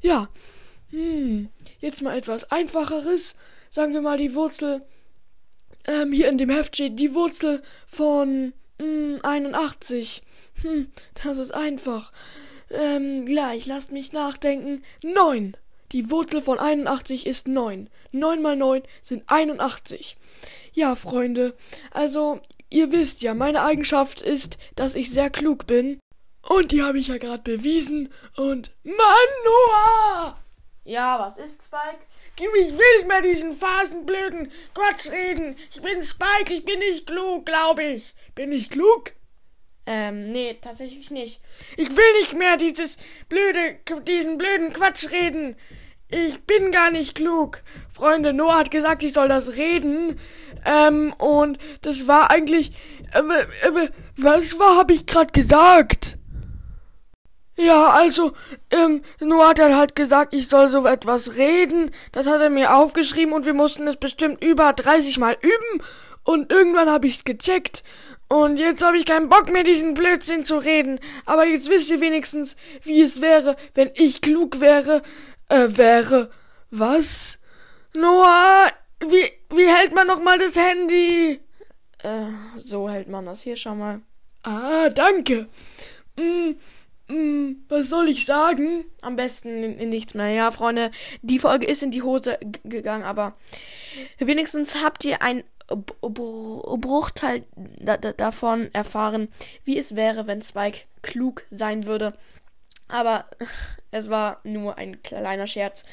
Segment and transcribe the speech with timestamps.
[0.01, 0.29] Ja.
[0.91, 1.49] Hm,
[1.81, 3.35] jetzt mal etwas einfacheres.
[3.71, 4.83] Sagen wir mal die Wurzel,
[5.87, 10.23] ähm, hier in dem Heft steht die Wurzel von hm, 81.
[10.63, 10.91] Hm,
[11.23, 12.13] das ist einfach.
[12.71, 14.83] Ähm, gleich, lasst mich nachdenken.
[15.03, 15.57] 9.
[15.93, 17.89] Die Wurzel von 81 ist 9.
[18.13, 20.17] 9 mal 9 sind 81.
[20.75, 21.55] Ja, Freunde,
[21.91, 25.99] also, ihr wisst ja, meine Eigenschaft ist, dass ich sehr klug bin.
[26.43, 28.11] Und die habe ich ja gerade bewiesen.
[28.37, 28.95] Und Mann,
[29.45, 30.39] Noah!
[30.89, 31.99] Ja, was ist Spike?
[32.35, 35.55] Gib ich will nicht mehr diesen phasenblöden Quatsch reden.
[35.71, 38.15] Ich bin Spike, ich bin nicht klug, glaube ich.
[38.35, 39.13] Bin ich klug?
[39.85, 41.43] Ähm, nee, tatsächlich nicht.
[41.77, 42.97] Ich will nicht mehr dieses
[43.29, 45.57] blöde, diesen blöden Quatsch reden.
[46.09, 47.63] Ich bin gar nicht klug.
[47.93, 50.19] Freunde, Noah hat gesagt, ich soll das reden.
[50.65, 52.73] Ähm, und das war eigentlich,
[53.13, 56.18] äh, äh, was war, hab ich grad gesagt?
[57.59, 58.33] Ja, also,
[58.71, 61.91] ähm, Noah hat halt gesagt, ich soll so etwas reden.
[62.13, 65.83] Das hat er mir aufgeschrieben und wir mussten es bestimmt über 30 Mal üben.
[66.23, 67.83] Und irgendwann habe ich's gecheckt.
[68.29, 71.01] Und jetzt habe ich keinen Bock mehr, diesen Blödsinn zu reden.
[71.27, 75.03] Aber jetzt wisst ihr wenigstens, wie es wäre, wenn ich klug wäre.
[75.49, 76.31] Äh, wäre.
[76.71, 77.41] Was?
[77.93, 78.67] Noah,
[79.01, 81.41] wie, wie hält man nochmal das Handy?
[82.05, 82.27] Äh,
[82.59, 84.01] so hält man das hier schon mal.
[84.45, 85.49] Ah, danke.
[86.17, 86.53] Mm,
[87.09, 88.85] mm, was soll ich sagen?
[89.01, 90.31] Am besten in, in nichts mehr.
[90.31, 90.91] Ja, Freunde,
[91.23, 93.37] die Folge ist in die Hose gegangen, aber
[94.19, 95.45] wenigstens habt ihr ein
[96.01, 97.45] Bruchteil
[98.17, 99.29] davon erfahren,
[99.65, 102.15] wie es wäre, wenn Spike klug sein würde.
[102.89, 103.27] Aber
[103.91, 105.85] es war nur ein kleiner Scherz.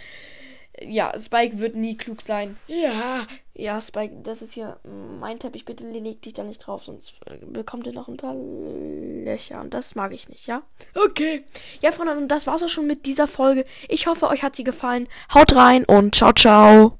[0.81, 2.57] Ja, Spike wird nie klug sein.
[2.67, 3.25] Ja.
[3.53, 4.77] Ja, Spike, das ist hier
[5.19, 5.63] mein Teppich.
[5.63, 7.13] Bitte leg dich da nicht drauf, sonst
[7.47, 9.61] bekommt ihr noch ein paar Löcher.
[9.61, 10.61] Und das mag ich nicht, ja?
[10.93, 11.45] Okay.
[11.81, 13.65] Ja, Freunde, und das war's auch schon mit dieser Folge.
[13.87, 15.07] Ich hoffe, euch hat sie gefallen.
[15.33, 16.93] Haut rein und ciao, ciao.